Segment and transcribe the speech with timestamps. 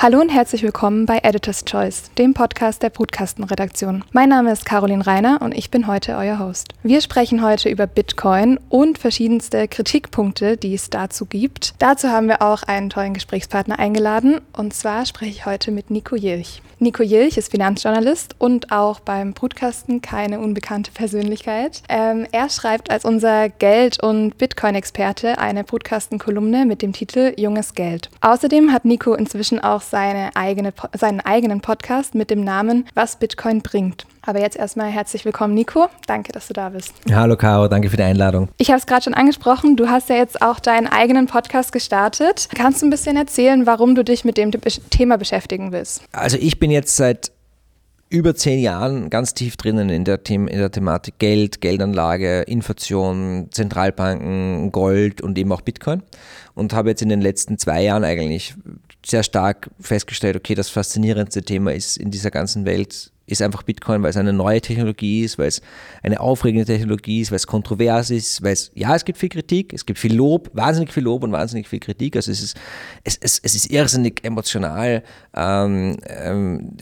[0.00, 4.04] Hallo und herzlich willkommen bei Editor's Choice, dem Podcast der Brutkastenredaktion.
[4.12, 6.68] Mein Name ist Caroline Reiner und ich bin heute euer Host.
[6.84, 11.74] Wir sprechen heute über Bitcoin und verschiedenste Kritikpunkte, die es dazu gibt.
[11.80, 16.14] Dazu haben wir auch einen tollen Gesprächspartner eingeladen und zwar spreche ich heute mit Nico
[16.14, 16.62] Jilch.
[16.80, 21.82] Nico Jilch ist Finanzjournalist und auch beim Brutkasten keine unbekannte Persönlichkeit.
[21.88, 28.10] Ähm, er schreibt als unser Geld- und Bitcoin-Experte eine Brutkasten-Kolumne mit dem Titel Junges Geld.
[28.20, 33.62] Außerdem hat Nico inzwischen auch seine eigene, seinen eigenen Podcast mit dem Namen Was Bitcoin
[33.62, 34.06] bringt.
[34.22, 35.88] Aber jetzt erstmal herzlich willkommen, Nico.
[36.06, 36.92] Danke, dass du da bist.
[37.10, 37.68] Hallo, Caro.
[37.68, 38.48] Danke für die Einladung.
[38.58, 39.76] Ich habe es gerade schon angesprochen.
[39.76, 42.48] Du hast ja jetzt auch deinen eigenen Podcast gestartet.
[42.54, 44.50] Kannst du ein bisschen erzählen, warum du dich mit dem
[44.90, 46.02] Thema beschäftigen willst?
[46.12, 47.32] Also, ich bin jetzt seit
[48.10, 53.48] über zehn Jahren ganz tief drinnen in der, The in der Thematik Geld, Geldanlage, Inflation,
[53.50, 56.02] Zentralbanken, Gold und eben auch Bitcoin.
[56.54, 58.54] Und habe jetzt in den letzten zwei Jahren eigentlich
[59.04, 64.02] sehr stark festgestellt, okay, das faszinierendste Thema ist in dieser ganzen Welt ist einfach Bitcoin,
[64.02, 65.60] weil es eine neue Technologie ist, weil es
[66.02, 69.72] eine aufregende Technologie ist, weil es kontrovers ist, weil es, ja, es gibt viel Kritik,
[69.72, 72.16] es gibt viel Lob, wahnsinnig viel Lob und wahnsinnig viel Kritik.
[72.16, 72.56] Also es ist,
[73.04, 75.02] es, es, es ist irrsinnig emotional.
[75.34, 76.76] Ähm, ähm,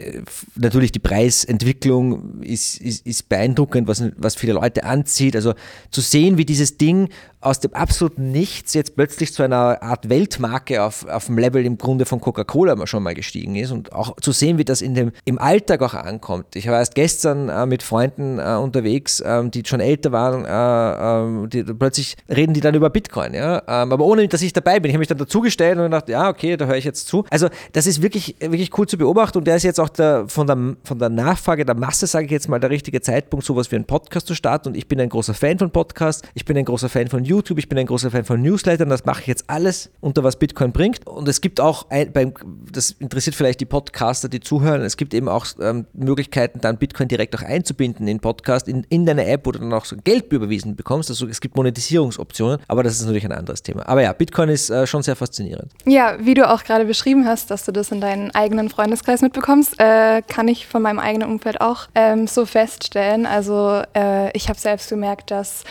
[0.55, 5.37] natürlich die Preisentwicklung ist, ist, ist beeindruckend, was, was viele Leute anzieht.
[5.37, 5.55] Also
[5.91, 7.09] zu sehen, wie dieses Ding
[7.47, 11.79] aus dem absoluten Nichts jetzt plötzlich zu einer Art Weltmarke auf, auf dem Level im
[11.79, 15.13] Grunde von Coca-Cola schon mal gestiegen ist und auch zu sehen, wie das in dem,
[15.25, 16.36] im Alltag auch ankommt.
[16.55, 21.25] Ich war erst gestern äh, mit Freunden äh, unterwegs, ähm, die schon älter waren, äh,
[21.25, 24.81] ähm, die, plötzlich reden die dann über Bitcoin, ja, ähm, aber ohne, dass ich dabei
[24.81, 24.91] bin.
[24.91, 27.25] Ich habe mich dann dazugestellt und gedacht, ja, okay, da höre ich jetzt zu.
[27.31, 30.47] Also das ist wirklich, wirklich cool zu beobachten und der ist jetzt auch der, von,
[30.47, 33.77] der, von der Nachfrage der Masse, sage ich jetzt mal, der richtige Zeitpunkt, sowas wie
[33.77, 34.69] einen Podcast zu starten.
[34.69, 37.59] Und ich bin ein großer Fan von Podcasts, ich bin ein großer Fan von YouTube,
[37.59, 40.73] ich bin ein großer Fan von Newslettern, das mache ich jetzt alles unter was Bitcoin
[40.73, 41.07] bringt.
[41.07, 42.33] Und es gibt auch, ein, beim,
[42.71, 45.87] das interessiert vielleicht die Podcaster, die zuhören, es gibt eben auch ähm,
[46.27, 49.73] Möglichkeiten, dann Bitcoin direkt auch einzubinden in Podcast, in, in deine App, wo du dann
[49.73, 51.11] auch so Geld überwiesen bekommst.
[51.11, 53.89] Also es gibt Monetisierungsoptionen, aber das ist natürlich ein anderes Thema.
[53.89, 55.73] Aber ja, Bitcoin ist äh, schon sehr faszinierend.
[55.85, 59.79] Ja, wie du auch gerade beschrieben hast, dass du das in deinen eigenen Freundeskreis mitbekommst,
[59.79, 63.27] äh, kann ich von meinem eigenen Umfeld auch ähm, so feststellen.
[63.27, 65.65] Also äh, ich habe selbst gemerkt, dass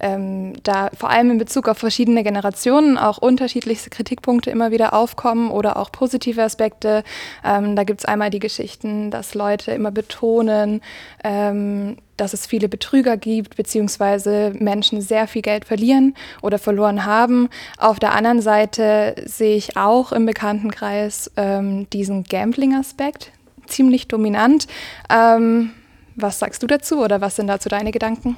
[0.00, 5.50] ähm, da vor allem in Bezug auf verschiedene Generationen auch unterschiedlichste Kritikpunkte immer wieder aufkommen
[5.50, 7.04] oder auch positive Aspekte.
[7.44, 10.80] Ähm, da gibt es einmal die Geschichten, dass Leute immer betonen,
[11.24, 17.48] ähm, dass es viele Betrüger gibt, beziehungsweise Menschen sehr viel Geld verlieren oder verloren haben.
[17.78, 23.32] Auf der anderen Seite sehe ich auch im Bekanntenkreis ähm, diesen Gambling-Aspekt
[23.66, 24.66] ziemlich dominant.
[25.10, 25.72] Ähm,
[26.16, 28.36] was sagst du dazu oder was sind dazu deine Gedanken?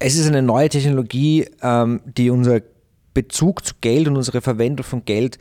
[0.00, 2.60] Es ist eine neue Technologie, ähm, die unser
[3.14, 5.38] Bezug zu Geld und unsere Verwendung von Geld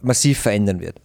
[0.00, 1.00] massiv verändern wird.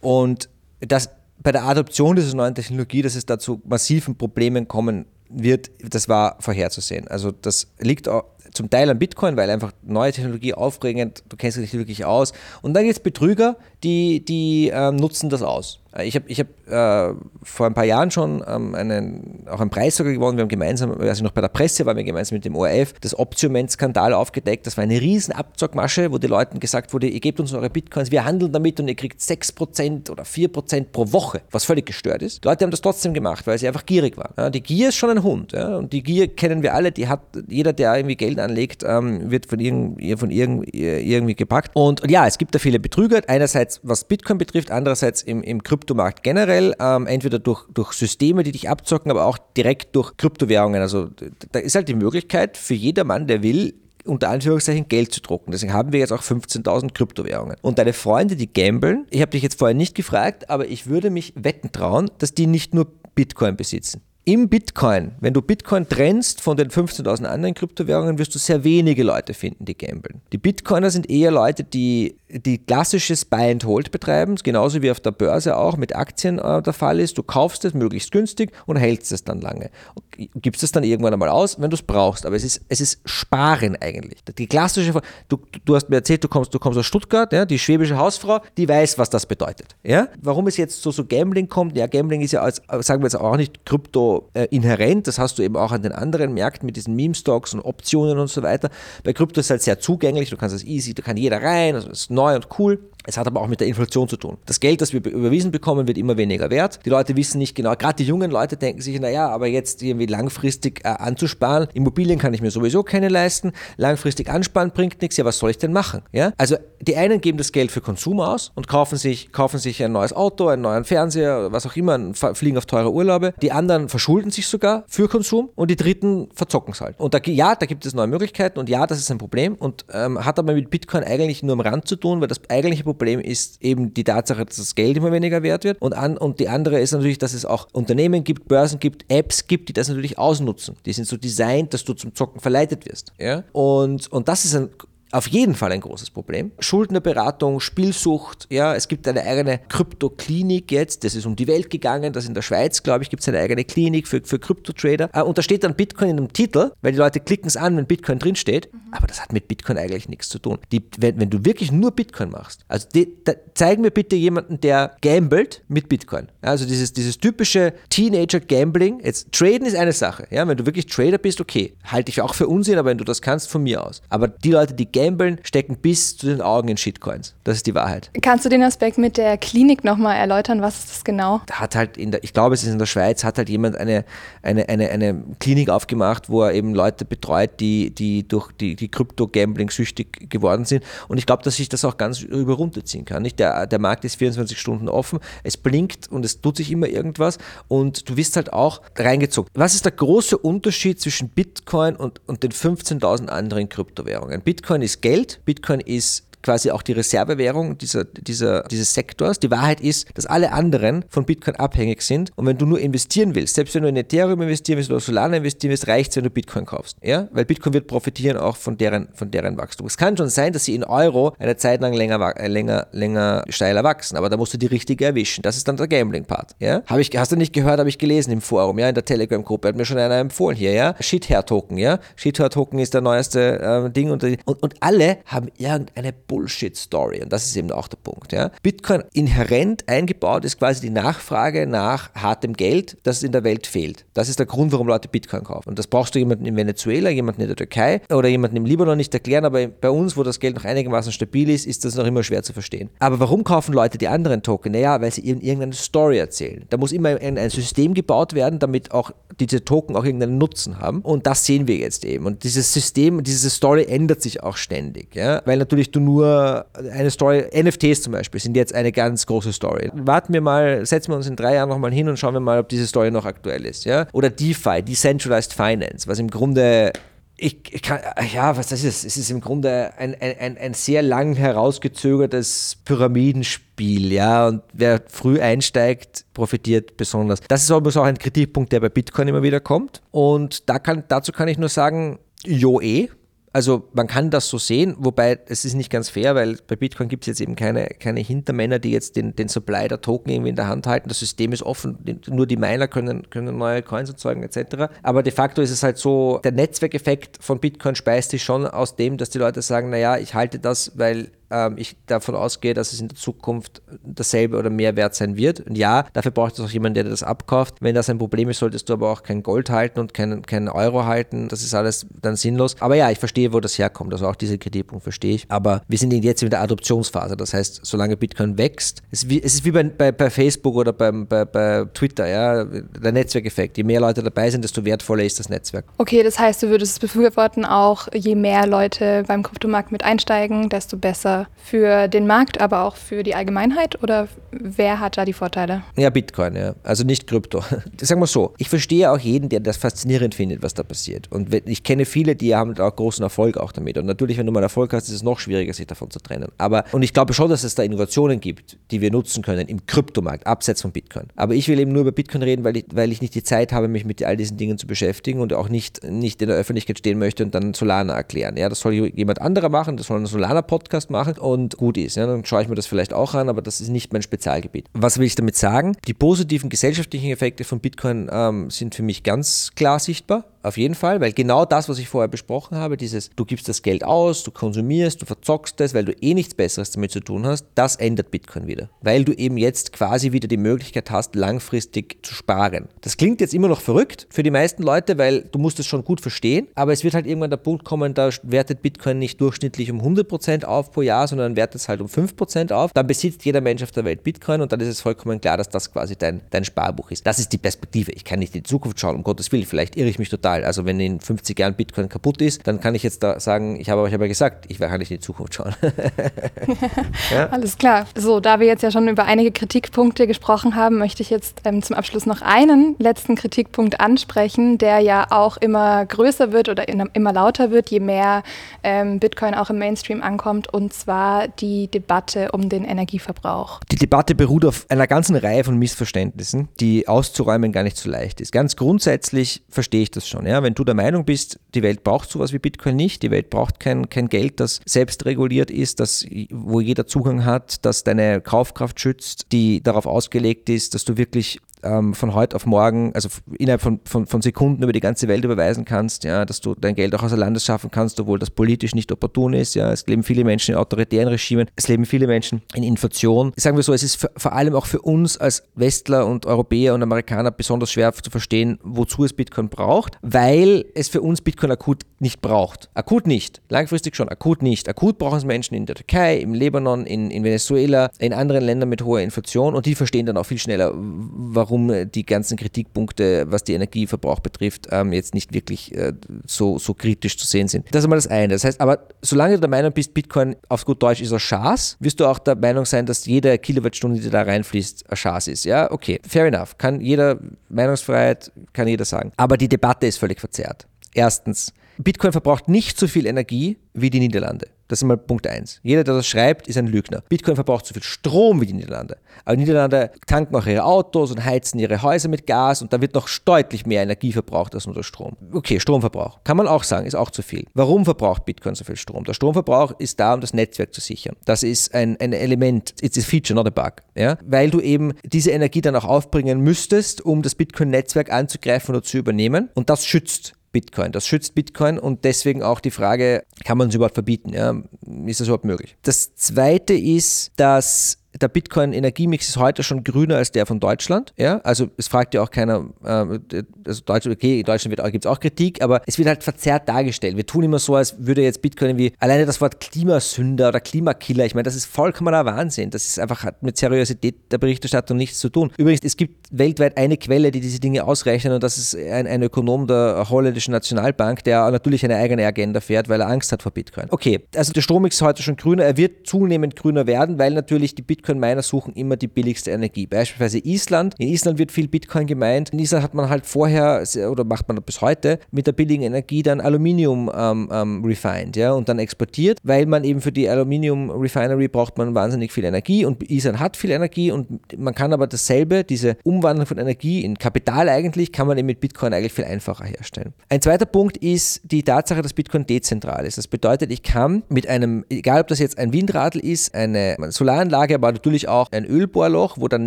[0.00, 0.48] Und
[0.80, 5.70] das, bei der Adoption dieser neuen Technologie, dass es da zu massiven Problemen kommen wird,
[5.82, 7.08] das war vorherzusehen.
[7.08, 8.08] Also das liegt
[8.52, 12.32] zum Teil an Bitcoin, weil einfach neue Technologie aufregend, du kennst dich wirklich aus.
[12.62, 15.80] Und dann gibt es Betrüger, die, die ähm, nutzen das aus.
[15.98, 19.70] Äh, ich habe ich hab, äh, vor ein paar Jahren schon ähm, einen, auch einen
[19.70, 20.36] Preis sogar gewonnen.
[20.36, 22.94] Wir haben gemeinsam, als ich noch bei der Presse war, wir gemeinsam mit dem ORF
[23.00, 24.66] das Optioment-Skandal aufgedeckt.
[24.66, 28.10] Das war eine riesen Abzockmasche, wo den Leuten gesagt wurde, ihr gebt uns eure Bitcoins,
[28.10, 32.44] wir handeln damit und ihr kriegt 6% oder 4% pro Woche, was völlig gestört ist.
[32.44, 34.32] Die Leute haben das trotzdem gemacht, weil sie einfach gierig waren.
[34.36, 35.52] Ja, die Gier ist schon ein Hund.
[35.52, 39.30] Ja, und die Gier kennen wir alle, die hat jeder, der irgendwie Geld anlegt, ähm,
[39.30, 41.70] wird von, irgend, von irgend, irgendwie gepackt.
[41.74, 43.22] Und, und ja, es gibt da viele Betrüger.
[43.26, 48.52] Einerseits, was Bitcoin betrifft, andererseits im, im Kryptomarkt generell, ähm, entweder durch, durch Systeme, die
[48.52, 50.80] dich abzocken, aber auch direkt durch Kryptowährungen.
[50.80, 51.08] Also
[51.52, 55.52] da ist halt die Möglichkeit für jedermann, der will, unter Anführungszeichen Geld zu drucken.
[55.52, 57.56] Deswegen haben wir jetzt auch 15.000 Kryptowährungen.
[57.60, 61.10] Und deine Freunde, die gambeln, ich habe dich jetzt vorher nicht gefragt, aber ich würde
[61.10, 66.42] mich wetten trauen, dass die nicht nur Bitcoin besitzen im Bitcoin, wenn du Bitcoin trennst
[66.42, 70.20] von den 15.000 anderen Kryptowährungen, wirst du sehr wenige Leute finden, die gambeln.
[70.32, 75.00] Die Bitcoiner sind eher Leute, die die klassisches Buy and Hold betreiben, genauso wie auf
[75.00, 77.16] der Börse auch mit Aktien äh, der Fall ist.
[77.16, 79.70] Du kaufst es möglichst günstig und hältst es dann lange.
[79.94, 80.04] Und
[80.42, 82.26] gibst es dann irgendwann einmal aus, wenn du es brauchst.
[82.26, 84.22] Aber es ist, es ist Sparen eigentlich.
[84.36, 84.92] Die klassische,
[85.28, 88.40] du, du hast mir erzählt, du kommst, du kommst aus Stuttgart, ja, die schwäbische Hausfrau,
[88.58, 89.76] die weiß, was das bedeutet.
[89.82, 90.08] Ja?
[90.20, 93.16] Warum es jetzt so, so Gambling kommt, ja, Gambling ist ja, als, sagen wir jetzt
[93.16, 95.06] auch nicht Krypto äh, inhärent.
[95.06, 98.28] Das hast du eben auch an den anderen Märkten mit diesen Meme-Stocks und Optionen und
[98.28, 98.70] so weiter.
[99.04, 100.30] Bei Krypto ist es halt sehr zugänglich.
[100.30, 101.74] Du kannst es easy, da kann jeder rein.
[101.74, 102.90] Also es ist neu und cool.
[103.08, 104.36] Es hat aber auch mit der Inflation zu tun.
[104.44, 106.80] Das Geld, das wir überwiesen bekommen, wird immer weniger wert.
[106.84, 110.06] Die Leute wissen nicht genau, gerade die jungen Leute denken sich, naja, aber jetzt irgendwie
[110.06, 115.24] langfristig äh, anzusparen, Immobilien kann ich mir sowieso keine leisten, langfristig ansparen bringt nichts, ja,
[115.24, 116.02] was soll ich denn machen?
[116.12, 116.32] Ja?
[116.36, 119.92] Also die einen geben das Geld für Konsum aus und kaufen sich, kaufen sich ein
[119.92, 123.32] neues Auto, einen neuen Fernseher, was auch immer, fliegen auf teure Urlaube.
[123.40, 126.98] Die anderen verschulden sich sogar für Konsum und die dritten verzocken es halt.
[127.00, 129.86] Und da, ja, da gibt es neue Möglichkeiten und ja, das ist ein Problem und
[129.92, 132.97] ähm, hat aber mit Bitcoin eigentlich nur am Rand zu tun, weil das eigentliche Problem
[132.98, 135.80] Problem ist eben die Tatsache, dass das Geld immer weniger wert wird.
[135.80, 139.46] Und, an, und die andere ist natürlich, dass es auch Unternehmen gibt, Börsen gibt, Apps
[139.46, 140.76] gibt, die das natürlich ausnutzen.
[140.84, 143.12] Die sind so designt, dass du zum Zocken verleitet wirst.
[143.18, 143.44] Ja?
[143.52, 144.70] Und, und das ist ein
[145.12, 146.52] auf jeden Fall ein großes Problem.
[146.58, 152.12] Schuldnerberatung, Spielsucht, ja, es gibt eine eigene Kryptoklinik jetzt, das ist um die Welt gegangen,
[152.12, 155.10] das in der Schweiz, glaube ich, gibt es eine eigene Klinik für, für Kryptotrader.
[155.12, 157.76] Äh, und da steht dann Bitcoin in dem Titel, weil die Leute klicken es an,
[157.76, 158.80] wenn Bitcoin drinsteht, mhm.
[158.92, 160.58] aber das hat mit Bitcoin eigentlich nichts zu tun.
[160.72, 164.60] Die, wenn, wenn, du wirklich nur Bitcoin machst, also die, da, zeig mir bitte jemanden,
[164.60, 166.28] der gambelt mit Bitcoin.
[166.42, 171.18] Also dieses, dieses typische Teenager-Gambling, jetzt traden ist eine Sache, ja, wenn du wirklich Trader
[171.18, 174.02] bist, okay, halte ich auch für Unsinn, aber wenn du das kannst, von mir aus.
[174.08, 177.34] Aber die Leute, die Gambeln stecken bis zu den Augen in Shitcoins.
[177.44, 178.10] Das ist die Wahrheit.
[178.20, 180.60] Kannst du den Aspekt mit der Klinik nochmal erläutern?
[180.60, 181.40] Was ist das genau?
[181.52, 184.04] Hat halt in der, ich glaube, es ist in der Schweiz, hat halt jemand eine,
[184.42, 188.88] eine, eine, eine Klinik aufgemacht, wo er eben Leute betreut, die, die durch die, die
[188.88, 190.82] Krypto-Gambling süchtig geworden sind.
[191.06, 193.22] Und ich glaube, dass ich das auch ganz über runterziehen kann.
[193.22, 193.38] Nicht?
[193.38, 197.38] Der, der Markt ist 24 Stunden offen, es blinkt und es tut sich immer irgendwas
[197.68, 199.48] und du wirst halt auch reingezogen.
[199.54, 204.40] Was ist der große Unterschied zwischen Bitcoin und, und den 15.000 anderen Kryptowährungen?
[204.40, 209.38] Bitcoin ist ist Geld, Bitcoin ist quasi auch die Reservewährung dieser, dieser, dieses Sektors.
[209.38, 212.30] Die Wahrheit ist, dass alle anderen von Bitcoin abhängig sind.
[212.36, 215.36] Und wenn du nur investieren willst, selbst wenn du in Ethereum investieren willst oder Solana
[215.36, 216.96] investieren willst, reicht es, wenn du Bitcoin kaufst.
[217.02, 217.28] Ja?
[217.32, 219.86] Weil Bitcoin wird profitieren auch von deren, von deren Wachstum.
[219.86, 223.44] Es kann schon sein, dass sie in Euro eine Zeit lang länger, äh, länger, länger
[223.48, 225.42] steiler wachsen, aber da musst du die richtige erwischen.
[225.42, 226.56] Das ist dann der Gambling-Part.
[226.60, 226.82] Ja?
[226.86, 229.68] Hab ich, hast du nicht gehört, habe ich gelesen im Forum, ja, in der Telegram-Gruppe,
[229.68, 230.94] hat mir schon einer empfohlen hier, ja.
[231.00, 231.98] Shithair-Token, ja.
[232.16, 237.22] Shithair-Token ist der neueste äh, Ding und, und, und alle haben irgendeine Bullshit-Story.
[237.22, 238.32] Und das ist eben auch der Punkt.
[238.32, 238.50] Ja.
[238.62, 244.04] Bitcoin inhärent eingebaut ist quasi die Nachfrage nach hartem Geld, das in der Welt fehlt.
[244.14, 245.70] Das ist der Grund, warum Leute Bitcoin kaufen.
[245.70, 248.96] Und das brauchst du jemanden in Venezuela, jemanden in der Türkei oder jemanden im Libanon
[248.96, 252.06] nicht erklären, aber bei uns, wo das Geld noch einigermaßen stabil ist, ist das noch
[252.06, 252.90] immer schwer zu verstehen.
[252.98, 254.72] Aber warum kaufen Leute die anderen Token?
[254.72, 256.64] Naja, weil sie irgendeine Story erzählen.
[256.68, 260.78] Da muss immer ein, ein System gebaut werden, damit auch diese Token auch irgendeinen Nutzen
[260.78, 261.00] haben.
[261.00, 262.26] Und das sehen wir jetzt eben.
[262.26, 265.14] Und dieses System, diese Story ändert sich auch ständig.
[265.14, 265.42] Ja?
[265.44, 269.52] Weil natürlich du nur nur eine Story, NFTs zum Beispiel sind jetzt eine ganz große
[269.52, 269.90] Story.
[269.94, 272.58] Warten wir mal, setzen wir uns in drei Jahren nochmal hin und schauen wir mal,
[272.58, 273.84] ob diese Story noch aktuell ist.
[273.84, 274.06] Ja?
[274.12, 276.92] Oder DeFi, Decentralized Finance, was im Grunde
[277.40, 278.00] ich, ich, kann,
[278.34, 284.12] ja, was das ist, es ist im Grunde ein, ein, ein sehr lang herausgezögertes Pyramidenspiel,
[284.12, 287.38] ja, und wer früh einsteigt, profitiert besonders.
[287.46, 290.02] Das ist übrigens auch ein Kritikpunkt, der bei Bitcoin immer wieder kommt.
[290.10, 293.08] Und da kann, dazu kann ich nur sagen, jo eh,
[293.52, 297.08] also man kann das so sehen, wobei es ist nicht ganz fair, weil bei Bitcoin
[297.08, 300.50] gibt es jetzt eben keine, keine Hintermänner, die jetzt den, den Supply der Token irgendwie
[300.50, 301.08] in der Hand halten.
[301.08, 304.88] Das System ist offen, nur die Miner können, können neue Coins erzeugen etc.
[305.02, 308.96] Aber de facto ist es halt so, der Netzwerkeffekt von Bitcoin speist sich schon aus
[308.96, 312.92] dem, dass die Leute sagen, naja, ich halte das, weil ähm, ich davon ausgehe, dass
[312.92, 315.60] es in der Zukunft dasselbe oder mehr wert sein wird.
[315.60, 317.76] Und ja, dafür braucht es auch jemanden, der das abkauft.
[317.80, 320.68] Wenn das ein Problem ist, solltest du aber auch kein Gold halten und keinen kein
[320.68, 321.48] Euro halten.
[321.48, 322.76] Das ist alles dann sinnlos.
[322.80, 324.12] Aber ja, ich verstehe, wo das herkommt.
[324.12, 325.46] Also auch diese Kritikpunkt verstehe ich.
[325.48, 327.36] Aber wir sind jetzt in der Adoptionsphase.
[327.36, 330.74] Das heißt, solange Bitcoin wächst, es ist wie, es ist wie bei, bei, bei Facebook
[330.74, 333.76] oder beim, bei, bei Twitter, ja, der Netzwerkeffekt.
[333.76, 335.86] Je mehr Leute dabei sind, desto wertvoller ist das Netzwerk.
[335.98, 340.68] Okay, das heißt, du würdest es befürworten, auch je mehr Leute beim Kryptomarkt mit einsteigen,
[340.68, 344.02] desto besser für den Markt, aber auch für die Allgemeinheit?
[344.02, 345.82] Oder wer hat da die Vorteile?
[345.96, 346.74] Ja, Bitcoin, ja.
[346.82, 347.62] Also nicht Krypto.
[348.00, 351.30] Sagen wir so, ich verstehe auch jeden, der das faszinierend findet, was da passiert.
[351.30, 353.98] Und ich kenne viele, die haben auch großen Erfolg auch damit.
[353.98, 356.48] Und natürlich, wenn du mal Erfolg hast, ist es noch schwieriger, sich davon zu trennen.
[356.58, 359.86] Aber, und ich glaube schon, dass es da Innovationen gibt, die wir nutzen können im
[359.86, 361.26] Kryptomarkt, abseits von Bitcoin.
[361.36, 363.72] Aber ich will eben nur über Bitcoin reden, weil ich, weil ich nicht die Zeit
[363.72, 366.98] habe, mich mit all diesen Dingen zu beschäftigen und auch nicht, nicht in der Öffentlichkeit
[366.98, 368.56] stehen möchte und dann Solana erklären.
[368.56, 372.16] Ja, das soll jemand anderer machen, das soll ein Solana-Podcast machen machen und gut ist.
[372.16, 374.86] Ja, dann schaue ich mir das vielleicht auch an, aber das ist nicht mein Spezialgebiet.
[374.92, 375.96] Was will ich damit sagen?
[376.06, 380.44] Die positiven gesellschaftlichen Effekte von Bitcoin ähm, sind für mich ganz klar sichtbar.
[380.68, 383.82] Auf jeden Fall, weil genau das, was ich vorher besprochen habe, dieses, du gibst das
[383.82, 387.46] Geld aus, du konsumierst, du verzockst es, weil du eh nichts Besseres damit zu tun
[387.46, 388.90] hast, das ändert Bitcoin wieder.
[389.00, 392.88] Weil du eben jetzt quasi wieder die Möglichkeit hast, langfristig zu sparen.
[393.00, 396.04] Das klingt jetzt immer noch verrückt für die meisten Leute, weil du musst es schon
[396.04, 399.90] gut verstehen, aber es wird halt irgendwann der Punkt kommen, da wertet Bitcoin nicht durchschnittlich
[399.90, 402.92] um 100% auf pro Jahr, sondern wertet es halt um 5% auf.
[402.92, 405.68] Dann besitzt jeder Mensch auf der Welt Bitcoin und dann ist es vollkommen klar, dass
[405.68, 407.26] das quasi dein, dein Sparbuch ist.
[407.26, 408.12] Das ist die Perspektive.
[408.12, 409.64] Ich kann nicht in die Zukunft schauen, um Gottes Willen.
[409.64, 410.57] Vielleicht irre ich mich total.
[410.64, 413.90] Also wenn in 50 Jahren Bitcoin kaputt ist, dann kann ich jetzt da sagen, ich
[413.90, 415.74] habe euch aber gesagt, ich werde nicht in die Zukunft schauen.
[417.30, 417.46] ja?
[417.50, 418.06] Alles klar.
[418.16, 421.82] So, da wir jetzt ja schon über einige Kritikpunkte gesprochen haben, möchte ich jetzt ähm,
[421.82, 427.32] zum Abschluss noch einen letzten Kritikpunkt ansprechen, der ja auch immer größer wird oder immer
[427.32, 428.42] lauter wird, je mehr
[428.82, 433.80] ähm, Bitcoin auch im Mainstream ankommt, und zwar die Debatte um den Energieverbrauch.
[433.90, 438.40] Die Debatte beruht auf einer ganzen Reihe von Missverständnissen, die auszuräumen gar nicht so leicht
[438.40, 438.52] ist.
[438.52, 440.37] Ganz grundsätzlich verstehe ich das schon.
[440.46, 440.62] Ja?
[440.62, 443.80] Wenn du der Meinung bist, die Welt braucht sowas wie Bitcoin nicht, die Welt braucht
[443.80, 449.00] kein, kein Geld, das selbst reguliert ist, das, wo jeder Zugang hat, das deine Kaufkraft
[449.00, 453.80] schützt, die darauf ausgelegt ist, dass du wirklich ähm, von heute auf morgen, also innerhalb
[453.80, 457.14] von, von, von, Sekunden über die ganze Welt überweisen kannst, ja, dass du dein Geld
[457.14, 459.74] auch außer Landes schaffen kannst, obwohl das politisch nicht opportun ist.
[459.74, 459.92] Ja.
[459.92, 463.52] Es leben viele Menschen in autoritären Regimen, es leben viele Menschen in Inflation.
[463.56, 466.94] Sagen wir so, es ist für, vor allem auch für uns als Westler und Europäer
[466.94, 471.70] und Amerikaner besonders schwer zu verstehen, wozu es Bitcoin braucht, weil es für uns Bitcoin
[471.70, 472.90] akut nicht braucht.
[472.94, 474.88] Akut nicht, langfristig schon, akut nicht.
[474.88, 478.88] Akut brauchen es Menschen in der Türkei, im Libanon, in, in Venezuela, in anderen Ländern
[478.88, 483.46] mit hoher Inflation und die verstehen dann auch viel schneller, warum warum die ganzen Kritikpunkte,
[483.50, 486.12] was die Energieverbrauch betrifft, ähm, jetzt nicht wirklich äh,
[486.46, 487.86] so, so kritisch zu sehen sind.
[487.90, 488.54] Das ist einmal das eine.
[488.54, 491.96] Das heißt, aber solange du der Meinung bist, Bitcoin auf gut Deutsch ist ein Schaß,
[492.00, 495.64] wirst du auch der Meinung sein, dass jede Kilowattstunde, die da reinfließt, ein Schaß ist.
[495.64, 496.78] Ja, okay, fair enough.
[496.78, 499.32] Kann jeder, Meinungsfreiheit, kann jeder sagen.
[499.36, 500.86] Aber die Debatte ist völlig verzerrt.
[501.14, 504.68] Erstens, Bitcoin verbraucht nicht so viel Energie wie die Niederlande.
[504.88, 505.80] Das ist mal Punkt 1.
[505.82, 507.22] Jeder, der das schreibt, ist ein Lügner.
[507.28, 509.18] Bitcoin verbraucht so viel Strom wie die Niederlande.
[509.44, 513.00] Aber die Niederlande tanken auch ihre Autos und heizen ihre Häuser mit Gas und da
[513.00, 515.36] wird noch deutlich mehr Energie verbraucht als nur der Strom.
[515.52, 516.42] Okay, Stromverbrauch.
[516.42, 517.66] Kann man auch sagen, ist auch zu viel.
[517.74, 519.24] Warum verbraucht Bitcoin so viel Strom?
[519.24, 521.36] Der Stromverbrauch ist da, um das Netzwerk zu sichern.
[521.44, 524.02] Das ist ein, ein Element, it's a feature, not a bug.
[524.14, 524.38] Ja?
[524.46, 529.18] Weil du eben diese Energie dann auch aufbringen müsstest, um das Bitcoin-Netzwerk anzugreifen oder zu
[529.18, 529.68] übernehmen.
[529.74, 531.12] Und das schützt Bitcoin.
[531.12, 534.52] Das schützt Bitcoin und deswegen auch die Frage, kann man es überhaupt verbieten?
[534.52, 534.82] Ja?
[535.26, 535.96] Ist das überhaupt möglich?
[536.02, 541.32] Das Zweite ist, dass der Bitcoin-Energiemix ist heute schon grüner als der von Deutschland.
[541.36, 541.58] Ja?
[541.64, 545.40] Also es fragt ja auch keiner, äh, also Deutschland, okay, in Deutschland gibt es auch
[545.40, 547.36] Kritik, aber es wird halt verzerrt dargestellt.
[547.36, 551.46] Wir tun immer so, als würde jetzt Bitcoin irgendwie, alleine das Wort Klimasünder oder Klimakiller,
[551.46, 552.90] ich meine, das ist vollkommener Wahnsinn.
[552.90, 555.72] Das ist einfach hat mit Seriosität der Berichterstattung nichts zu tun.
[555.78, 559.42] Übrigens, es gibt weltweit eine Quelle, die diese Dinge ausrechnet und das ist ein, ein
[559.42, 563.72] Ökonom der holländischen Nationalbank, der natürlich eine eigene Agenda fährt, weil er Angst hat vor
[563.72, 564.06] Bitcoin.
[564.10, 567.94] Okay, also der Stromix ist heute schon grüner, er wird zunehmend grüner werden, weil natürlich
[567.94, 570.06] die Bitcoin Bitcoin-Miner suchen immer die billigste Energie.
[570.06, 571.14] Beispielsweise Island.
[571.18, 572.70] In Island wird viel Bitcoin gemeint.
[572.70, 576.42] In Island hat man halt vorher oder macht man bis heute mit der billigen Energie
[576.42, 581.10] dann Aluminium ähm, ähm, refined ja, und dann exportiert, weil man eben für die Aluminium
[581.10, 585.26] Refinery braucht man wahnsinnig viel Energie und Island hat viel Energie und man kann aber
[585.26, 589.44] dasselbe, diese Umwandlung von Energie in Kapital eigentlich, kann man eben mit Bitcoin eigentlich viel
[589.44, 590.34] einfacher herstellen.
[590.48, 593.38] Ein zweiter Punkt ist die Tatsache, dass Bitcoin dezentral ist.
[593.38, 597.94] Das bedeutet, ich kann mit einem, egal ob das jetzt ein Windradl ist, eine Solaranlage,
[597.94, 599.86] aber natürlich auch ein Ölbohrloch, wo dann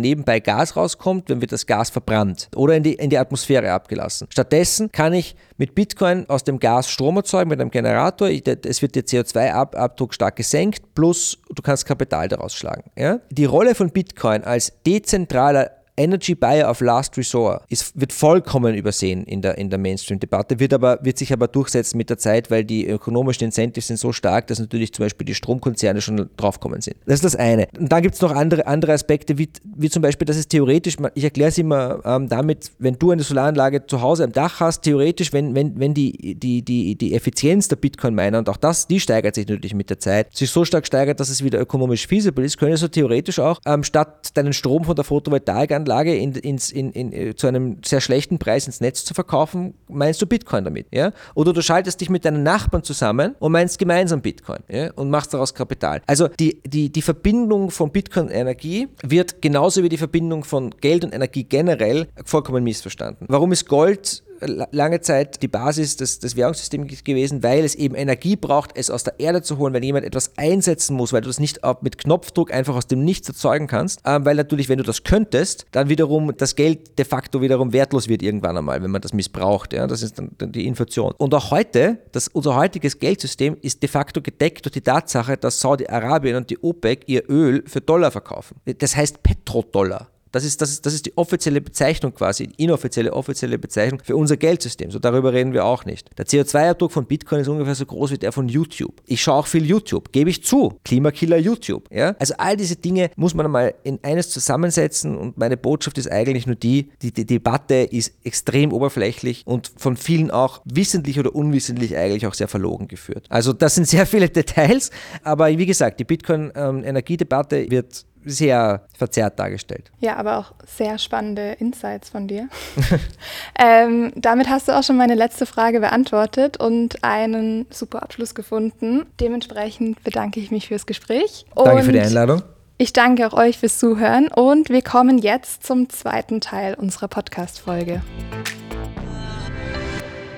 [0.00, 4.26] nebenbei Gas rauskommt, wenn wird das Gas verbrannt oder in die, in die Atmosphäre abgelassen.
[4.30, 8.28] Stattdessen kann ich mit Bitcoin aus dem Gas Strom erzeugen mit einem Generator.
[8.28, 12.90] Es wird der CO2-Abdruck stark gesenkt, plus du kannst Kapital daraus schlagen.
[12.96, 13.20] Ja?
[13.30, 19.24] Die Rolle von Bitcoin als dezentraler Energy Buyer of Last Resort ist, wird vollkommen übersehen
[19.24, 22.86] in der, in der Mainstream-Debatte, wird, wird sich aber durchsetzen mit der Zeit, weil die
[22.86, 26.96] ökonomischen Incentives sind so stark, dass natürlich zum Beispiel die Stromkonzerne schon draufkommen sind.
[27.04, 27.68] Das ist das eine.
[27.78, 30.96] Und dann gibt es noch andere, andere Aspekte, wie, wie zum Beispiel, dass es theoretisch,
[31.14, 34.82] ich erkläre es immer ähm, damit, wenn du eine Solaranlage zu Hause am Dach hast,
[34.82, 38.98] theoretisch, wenn, wenn, wenn die, die, die, die Effizienz der Bitcoin-Miner, und auch das, die
[38.98, 42.44] steigert sich natürlich mit der Zeit, sich so stark steigert, dass es wieder ökonomisch feasible
[42.44, 46.70] ist, können so theoretisch auch ähm, statt deinen Strom von der Photovoltaikanlage Anlage in, ins,
[46.70, 50.64] in, in, äh, zu einem sehr schlechten Preis ins Netz zu verkaufen, meinst du Bitcoin
[50.64, 50.86] damit.
[50.90, 51.12] Ja?
[51.34, 54.90] Oder du schaltest dich mit deinen Nachbarn zusammen und meinst gemeinsam Bitcoin ja?
[54.92, 56.00] und machst daraus Kapital.
[56.06, 60.70] Also die, die, die Verbindung von Bitcoin und Energie wird genauso wie die Verbindung von
[60.80, 63.26] Geld und Energie generell vollkommen missverstanden.
[63.28, 68.36] Warum ist Gold lange Zeit die Basis des, des Währungssystems gewesen, weil es eben Energie
[68.36, 71.40] braucht, es aus der Erde zu holen, wenn jemand etwas einsetzen muss, weil du das
[71.40, 75.04] nicht mit Knopfdruck einfach aus dem Nichts erzeugen kannst, ähm, weil natürlich, wenn du das
[75.04, 79.12] könntest, dann wiederum das Geld de facto wiederum wertlos wird irgendwann einmal, wenn man das
[79.12, 79.72] missbraucht.
[79.72, 79.86] Ja?
[79.86, 81.12] Das ist dann die Inflation.
[81.18, 85.60] Und auch heute, das, unser heutiges Geldsystem ist de facto gedeckt durch die Tatsache, dass
[85.60, 88.56] Saudi-Arabien und die OPEC ihr Öl für Dollar verkaufen.
[88.78, 90.08] Das heißt Petrodollar.
[90.32, 94.36] Das ist, das, ist, das ist die offizielle Bezeichnung quasi, inoffizielle, offizielle Bezeichnung für unser
[94.36, 94.90] Geldsystem.
[94.90, 96.10] So darüber reden wir auch nicht.
[96.18, 99.00] Der CO2-Abdruck von Bitcoin ist ungefähr so groß wie der von YouTube.
[99.06, 100.78] Ich schaue auch viel YouTube, gebe ich zu.
[100.84, 101.88] Klimakiller YouTube.
[101.92, 102.16] Ja?
[102.18, 106.46] Also all diese Dinge muss man einmal in eines zusammensetzen und meine Botschaft ist eigentlich
[106.46, 111.96] nur die, die, die Debatte ist extrem oberflächlich und von vielen auch wissentlich oder unwissentlich
[111.96, 113.26] eigentlich auch sehr verlogen geführt.
[113.28, 114.90] Also das sind sehr viele Details,
[115.22, 119.90] aber wie gesagt, die Bitcoin-Energiedebatte ähm, wird sehr verzerrt dargestellt.
[120.00, 122.48] Ja, aber auch sehr spannende Insights von dir.
[123.58, 129.06] ähm, damit hast du auch schon meine letzte Frage beantwortet und einen super Abschluss gefunden.
[129.20, 131.46] Dementsprechend bedanke ich mich fürs Gespräch.
[131.54, 132.42] Danke für die Einladung.
[132.78, 138.02] Ich danke auch euch fürs Zuhören und wir kommen jetzt zum zweiten Teil unserer Podcast-Folge.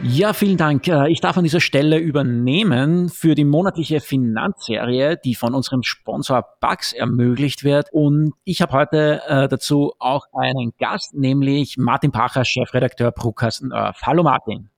[0.07, 0.87] Ja, vielen Dank.
[0.87, 6.45] Äh, ich darf an dieser Stelle übernehmen für die monatliche Finanzserie, die von unserem Sponsor
[6.61, 7.89] Bugs ermöglicht wird.
[7.91, 14.03] Und ich habe heute äh, dazu auch einen Gast, nämlich Martin Pacher, Chefredakteur Prokasten Earth.
[14.03, 14.69] Hallo Martin.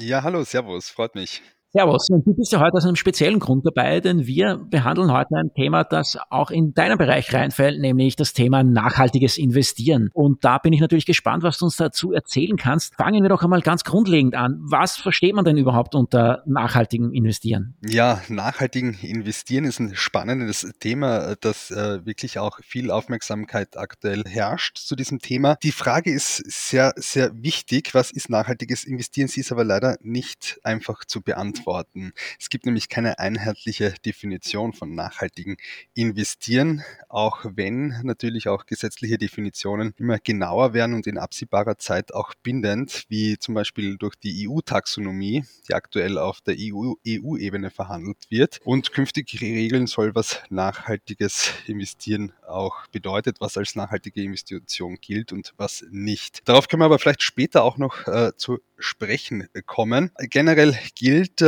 [0.00, 1.42] Ja, hallo, Servus, freut mich.
[1.74, 2.06] Servus.
[2.08, 5.84] Du bist ja heute aus einem speziellen Grund dabei, denn wir behandeln heute ein Thema,
[5.84, 10.10] das auch in deinen Bereich reinfällt, nämlich das Thema nachhaltiges Investieren.
[10.12, 12.94] Und da bin ich natürlich gespannt, was du uns dazu erzählen kannst.
[12.96, 14.60] Fangen wir doch einmal ganz grundlegend an.
[14.60, 17.74] Was versteht man denn überhaupt unter nachhaltigem Investieren?
[17.80, 24.76] Ja, nachhaltigen Investieren ist ein spannendes Thema, das äh, wirklich auch viel Aufmerksamkeit aktuell herrscht
[24.76, 25.56] zu diesem Thema.
[25.62, 27.94] Die Frage ist sehr, sehr wichtig.
[27.94, 29.28] Was ist nachhaltiges Investieren?
[29.28, 32.12] Sie ist aber leider nicht einfach zu beantworten beantworten.
[32.38, 35.56] Es gibt nämlich keine einheitliche Definition von nachhaltigen
[35.94, 42.34] Investieren, auch wenn natürlich auch gesetzliche Definitionen immer genauer werden und in absehbarer Zeit auch
[42.42, 48.60] bindend, wie zum Beispiel durch die EU-Taxonomie, die aktuell auf der EU-Ebene EU verhandelt wird
[48.64, 55.54] und künftig regeln soll, was nachhaltiges Investieren auch bedeutet, was als nachhaltige Investition gilt und
[55.56, 56.46] was nicht.
[56.46, 60.10] Darauf können wir aber vielleicht später auch noch äh, zu sprechen kommen.
[60.18, 61.40] Generell gilt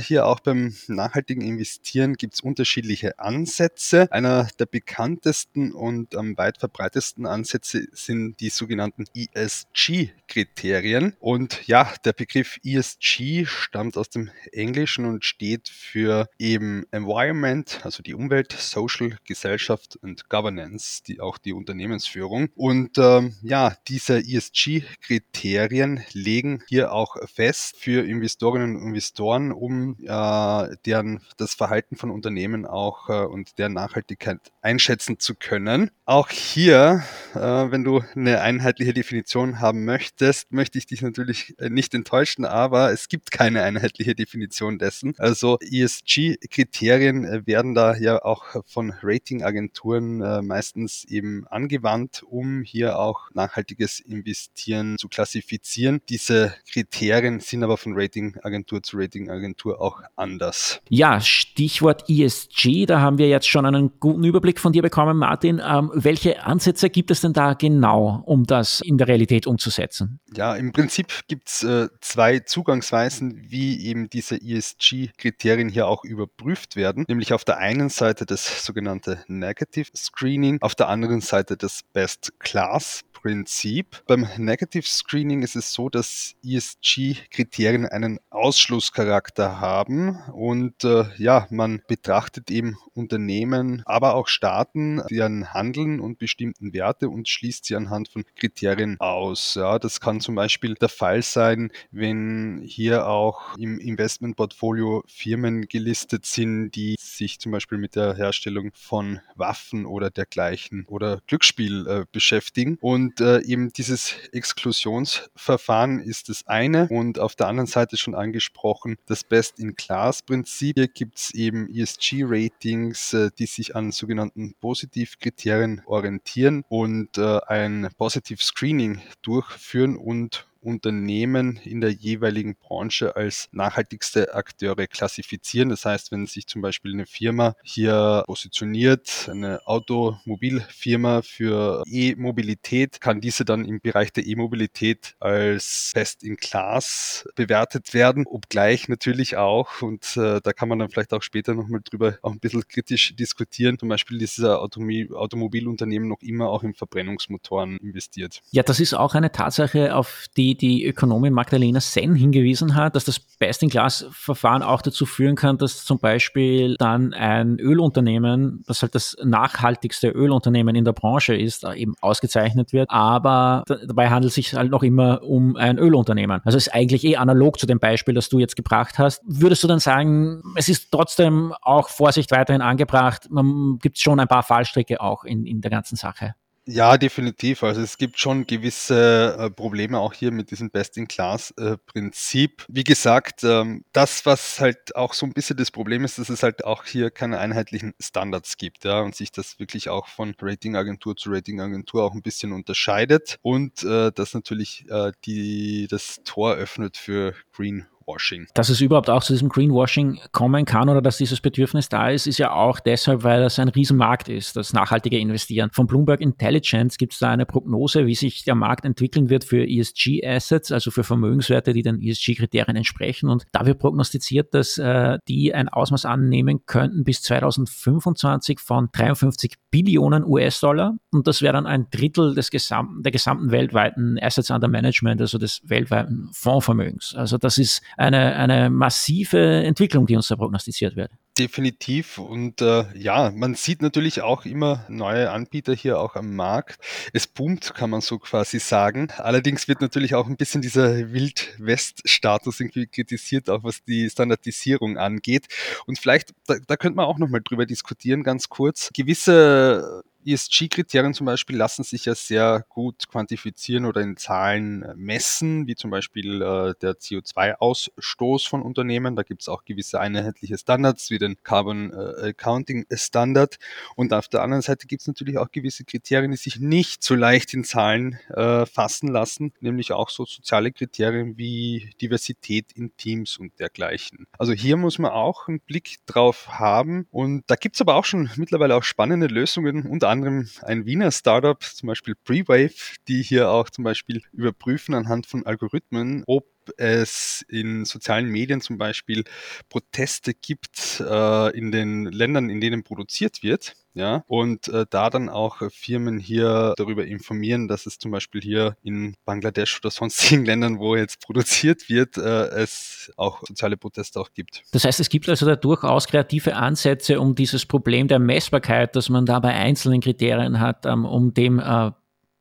[0.00, 4.10] hier auch beim nachhaltigen Investieren gibt es unterschiedliche Ansätze.
[4.10, 11.14] Einer der bekanntesten und am weit verbreitesten Ansätze sind die sogenannten ESG-Kriterien.
[11.20, 18.02] Und ja, der Begriff ESG stammt aus dem Englischen und steht für eben Environment, also
[18.02, 22.48] die Umwelt, Social, Gesellschaft und Governance, die auch die Unternehmensführung.
[22.54, 30.76] Und ähm, ja, diese ESG-Kriterien legen hier auch fest für Investorinnen und Investoren, um äh,
[30.86, 35.90] deren das Verhalten von Unternehmen auch äh, und deren Nachhaltigkeit einschätzen zu können.
[36.04, 37.02] Auch hier,
[37.34, 42.44] äh, wenn du eine einheitliche Definition haben möchtest, möchte ich dich natürlich äh, nicht enttäuschen,
[42.44, 45.14] aber es gibt keine einheitliche Definition dessen.
[45.18, 52.98] Also ESG-Kriterien äh, werden da ja auch von Ratingagenturen äh, meistens eben angewandt, um hier
[52.98, 56.00] auch nachhaltiges Investieren zu klassifizieren.
[56.08, 59.37] Diese Kriterien sind aber von Ratingagentur zu Ratingagentur
[59.80, 60.80] auch anders.
[60.88, 65.60] Ja, Stichwort ESG, da haben wir jetzt schon einen guten Überblick von dir bekommen, Martin.
[65.64, 70.20] Ähm, welche Ansätze gibt es denn da genau, um das in der Realität umzusetzen?
[70.34, 76.76] Ja, im Prinzip gibt es äh, zwei Zugangsweisen, wie eben diese ESG-Kriterien hier auch überprüft
[76.76, 77.04] werden.
[77.08, 82.32] Nämlich auf der einen Seite das sogenannte Negative Screening, auf der anderen Seite das Best
[82.38, 84.02] Class Prinzip.
[84.06, 91.82] Beim Negative Screening ist es so, dass ESG-Kriterien einen Ausschlusscharakter haben und äh, ja, man
[91.88, 98.08] betrachtet eben Unternehmen, aber auch Staaten, deren Handeln und bestimmten Werte und schließt sie anhand
[98.08, 99.54] von Kriterien aus.
[99.54, 106.26] Ja, das kann zum Beispiel der Fall sein, wenn hier auch im Investmentportfolio Firmen gelistet
[106.26, 112.04] sind, die sich zum Beispiel mit der Herstellung von Waffen oder dergleichen oder Glücksspiel äh,
[112.12, 117.96] beschäftigen und und äh, eben dieses Exklusionsverfahren ist das eine und auf der anderen Seite
[117.96, 120.76] schon angesprochen das Best-in-Class-Prinzip.
[120.76, 127.88] Hier gibt es eben ESG-Ratings, äh, die sich an sogenannten Positivkriterien orientieren und äh, ein
[127.96, 135.68] Positive Screening durchführen und Unternehmen in der jeweiligen Branche als nachhaltigste Akteure klassifizieren.
[135.68, 143.20] Das heißt, wenn sich zum Beispiel eine Firma hier positioniert, eine Automobilfirma für E-Mobilität, kann
[143.20, 149.82] diese dann im Bereich der E-Mobilität als Best in Class bewertet werden, obgleich natürlich auch,
[149.82, 153.14] und äh, da kann man dann vielleicht auch später nochmal drüber auch ein bisschen kritisch
[153.16, 158.40] diskutieren, zum Beispiel dieser Automi Automobilunternehmen noch immer auch in Verbrennungsmotoren investiert.
[158.50, 163.04] Ja, das ist auch eine Tatsache, auf die die Ökonomin Magdalena Senn hingewiesen hat, dass
[163.04, 169.16] das Best-in-Class-Verfahren auch dazu führen kann, dass zum Beispiel dann ein Ölunternehmen, das halt das
[169.22, 174.70] nachhaltigste Ölunternehmen in der Branche ist, eben ausgezeichnet wird, aber dabei handelt es sich halt
[174.70, 176.40] noch immer um ein Ölunternehmen.
[176.44, 179.22] Also es ist eigentlich eh analog zu dem Beispiel, das du jetzt gebracht hast.
[179.26, 184.28] Würdest du dann sagen, es ist trotzdem auch Vorsicht weiterhin angebracht, man gibt schon ein
[184.28, 186.34] paar Fallstricke auch in, in der ganzen Sache?
[186.70, 187.62] Ja, definitiv.
[187.62, 192.66] Also es gibt schon gewisse äh, Probleme auch hier mit diesem Best-in-Class-Prinzip.
[192.68, 196.42] Wie gesagt, ähm, das, was halt auch so ein bisschen das Problem ist, dass es
[196.42, 201.16] halt auch hier keine einheitlichen Standards gibt, ja, und sich das wirklich auch von Ratingagentur
[201.16, 206.98] zu Ratingagentur auch ein bisschen unterscheidet und äh, das natürlich äh, die, das Tor öffnet
[206.98, 208.46] für Green Greenwashing.
[208.54, 212.26] Dass es überhaupt auch zu diesem Greenwashing kommen kann oder dass dieses Bedürfnis da ist,
[212.26, 215.70] ist ja auch deshalb, weil das ein Riesenmarkt ist, das nachhaltige Investieren.
[215.72, 219.68] Von Bloomberg Intelligence gibt es da eine Prognose, wie sich der Markt entwickeln wird für
[219.68, 223.28] ESG-Assets, also für Vermögenswerte, die den ESG-Kriterien entsprechen.
[223.28, 229.54] Und da wird prognostiziert, dass äh, die ein Ausmaß annehmen könnten bis 2025 von 53
[229.70, 230.94] Billionen US-Dollar.
[231.10, 235.38] Und das wäre dann ein Drittel des gesamten, der gesamten weltweiten Assets under Management, also
[235.38, 237.14] des weltweiten Fondsvermögens.
[237.14, 241.10] Also das ist eine, eine massive Entwicklung, die uns da prognostiziert wird.
[241.38, 242.18] Definitiv.
[242.18, 246.80] Und äh, ja, man sieht natürlich auch immer neue Anbieter hier auch am Markt.
[247.12, 249.08] Es boomt, kann man so quasi sagen.
[249.16, 255.46] Allerdings wird natürlich auch ein bisschen dieser Wild-West-Status irgendwie kritisiert, auch was die Standardisierung angeht.
[255.86, 258.90] Und vielleicht, da, da könnte man auch nochmal drüber diskutieren, ganz kurz.
[258.92, 265.66] Gewisse ESG-Kriterien zum Beispiel lassen sich ja sehr gut quantifizieren oder in Zahlen äh, messen,
[265.66, 269.16] wie zum Beispiel äh, der CO2-Ausstoß von Unternehmen.
[269.16, 273.58] Da gibt es auch gewisse einheitliche Standards wie den Carbon äh, Accounting Standard.
[273.96, 277.14] Und auf der anderen Seite gibt es natürlich auch gewisse Kriterien, die sich nicht so
[277.14, 283.36] leicht in Zahlen äh, fassen lassen, nämlich auch so soziale Kriterien wie Diversität in Teams
[283.38, 284.26] und dergleichen.
[284.38, 287.06] Also hier muss man auch einen Blick drauf haben.
[287.10, 291.10] Und da gibt es aber auch schon mittlerweile auch spannende Lösungen, unter anderem ein Wiener
[291.12, 292.72] Startup, zum Beispiel Prewave,
[293.08, 298.78] die hier auch zum Beispiel überprüfen anhand von Algorithmen, ob es in sozialen Medien zum
[298.78, 299.24] Beispiel
[299.68, 303.74] Proteste gibt äh, in den Ländern, in denen produziert wird.
[303.94, 308.76] Ja, und äh, da dann auch Firmen hier darüber informieren, dass es zum Beispiel hier
[308.84, 314.30] in Bangladesch oder sonstigen Ländern, wo jetzt produziert wird, äh, es auch soziale Proteste auch
[314.32, 314.62] gibt.
[314.70, 319.08] Das heißt, es gibt also da durchaus kreative Ansätze, um dieses Problem der Messbarkeit, das
[319.08, 321.90] man da bei einzelnen Kriterien hat, ähm, um dem äh,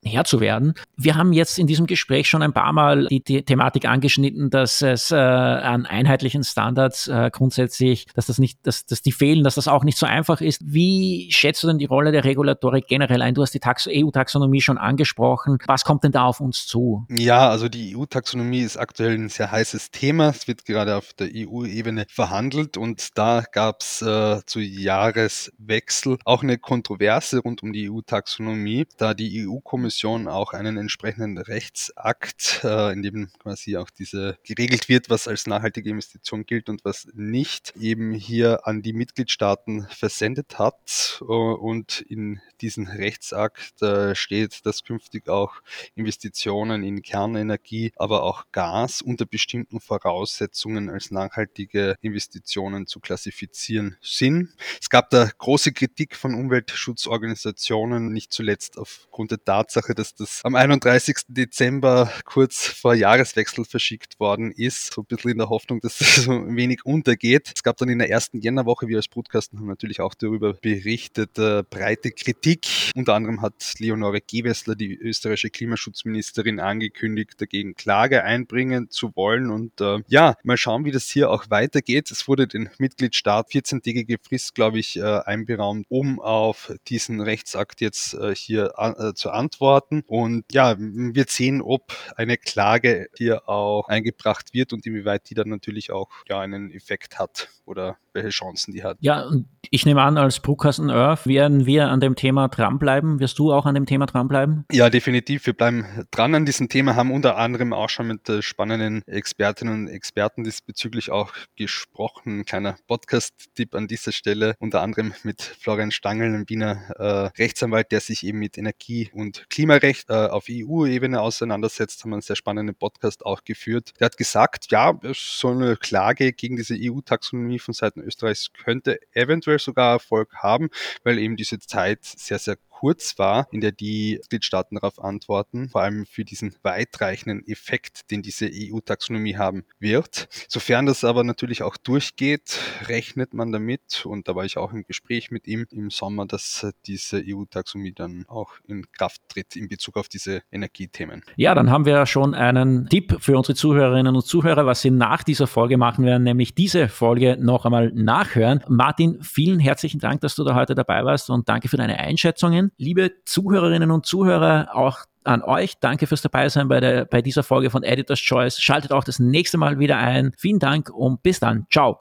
[0.06, 0.74] Herr zu werden.
[0.96, 4.82] Wir haben jetzt in diesem Gespräch schon ein paar Mal die, die Thematik angeschnitten, dass
[4.82, 9.56] es äh, an einheitlichen Standards äh, grundsätzlich, dass das nicht, dass, dass die fehlen, dass
[9.56, 10.62] das auch nicht so einfach ist.
[10.66, 13.34] Wie schätzt du denn die Rolle der Regulatorik generell ein?
[13.34, 15.58] Du hast die EU-Taxonomie schon angesprochen.
[15.66, 17.06] Was kommt denn da auf uns zu?
[17.10, 20.30] Ja, also die EU-Taxonomie ist aktuell ein sehr heißes Thema.
[20.30, 26.44] Es wird gerade auf der EU-Ebene verhandelt und da gab es äh, zu Jahreswechsel auch
[26.44, 32.94] eine Kontroverse rund um die EU-Taxonomie, da die EU-Kommission Kommission auch einen entsprechenden Rechtsakt, äh,
[32.94, 37.74] in dem quasi auch diese geregelt wird, was als nachhaltige Investition gilt und was nicht,
[37.80, 41.20] eben hier an die Mitgliedstaaten versendet hat.
[41.22, 45.56] Äh, und in diesem Rechtsakt äh, steht, dass künftig auch
[45.96, 54.50] Investitionen in Kernenergie, aber auch Gas unter bestimmten Voraussetzungen als nachhaltige Investitionen zu klassifizieren sind.
[54.80, 60.42] Es gab da große Kritik von Umweltschutzorganisationen, nicht zuletzt aufgrund der Tatsache, Tatsache, dass das
[60.44, 61.16] am 31.
[61.28, 64.94] Dezember kurz vor Jahreswechsel verschickt worden ist.
[64.94, 67.52] So ein bisschen in der Hoffnung, dass das so ein wenig untergeht.
[67.56, 71.38] Es gab dann in der ersten Jännerwoche, wir als Brutkasten haben natürlich auch darüber berichtet,
[71.38, 72.68] äh, breite Kritik.
[72.96, 79.52] Unter anderem hat Leonore Gewessler, die österreichische Klimaschutzministerin, angekündigt, dagegen Klage einbringen zu wollen.
[79.52, 82.10] Und äh, ja, mal schauen, wie das hier auch weitergeht.
[82.10, 88.16] Es wurde den Mitgliedstaat 14-tägige Frist, glaube ich, äh, einberaumt, um auf diesen Rechtsakt jetzt
[88.16, 90.04] äh, hier äh, zu antworten antworten.
[90.08, 95.50] Und ja, wir sehen, ob eine Klage hier auch eingebracht wird und inwieweit die dann
[95.50, 98.98] natürlich auch ja einen Effekt hat oder welche Chancen die hat.
[99.00, 103.20] Ja, und ich nehme an, als Brutkasten Earth werden wir an dem Thema dranbleiben.
[103.20, 104.66] Wirst du auch an dem Thema dranbleiben?
[104.72, 105.46] Ja, definitiv.
[105.46, 109.74] Wir bleiben dran an diesem Thema, haben unter anderem auch schon mit äh, spannenden Expertinnen
[109.74, 112.40] und Experten diesbezüglich auch gesprochen.
[112.40, 117.92] Ein kleiner Podcast-Tipp an dieser Stelle, unter anderem mit Florian Stangl, einem Wiener äh, Rechtsanwalt,
[117.92, 122.36] der sich eben mit Energie- und Klimarecht äh, auf EU-Ebene auseinandersetzt, haben wir einen sehr
[122.36, 123.92] spannenden Podcast auch geführt.
[124.00, 129.60] Der hat gesagt, ja, so eine Klage gegen diese EU-Taxonomie von Seiten Österreichs könnte eventuell
[129.60, 130.70] sogar Erfolg haben,
[131.04, 135.82] weil eben diese Zeit sehr, sehr kurz war, in der die Mitgliedstaaten darauf antworten, vor
[135.82, 140.28] allem für diesen weitreichenden Effekt, den diese EU-Taxonomie haben wird.
[140.48, 144.84] Sofern das aber natürlich auch durchgeht, rechnet man damit, und da war ich auch im
[144.84, 149.98] Gespräch mit ihm im Sommer, dass diese EU-Taxonomie dann auch in Kraft tritt in Bezug
[149.98, 151.24] auf diese Energiethemen.
[151.36, 155.24] Ja, dann haben wir schon einen Tipp für unsere Zuhörerinnen und Zuhörer, was sie nach
[155.24, 158.64] dieser Folge machen werden, nämlich diese Folge noch einmal nachhören.
[158.68, 162.67] Martin, vielen herzlichen Dank, dass du da heute dabei warst und danke für deine Einschätzungen.
[162.78, 165.78] Liebe Zuhörerinnen und Zuhörer, auch an euch.
[165.80, 168.60] Danke fürs Dabeisein bei, der, bei dieser Folge von Editor's Choice.
[168.60, 170.32] Schaltet auch das nächste Mal wieder ein.
[170.38, 171.68] Vielen Dank und bis dann.
[171.72, 171.98] Ciao.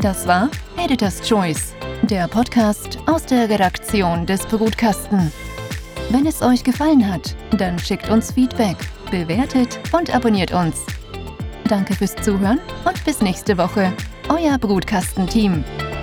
[0.00, 5.32] Das war Editor's Choice, der Podcast aus der Redaktion des Brutkasten.
[6.10, 8.76] Wenn es euch gefallen hat, dann schickt uns Feedback,
[9.10, 10.84] bewertet und abonniert uns.
[11.68, 13.92] Danke fürs Zuhören und bis nächste Woche.
[14.28, 15.64] Euer Brutkastenteam.
[15.64, 15.95] team